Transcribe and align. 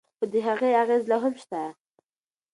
خو 0.17 0.25
د 0.31 0.35
هغې 0.47 0.69
اغیزې 0.81 1.07
لا 1.09 1.17
هم 1.23 1.33
شته. 1.43 1.61